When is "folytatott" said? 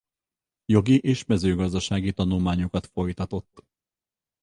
2.85-3.63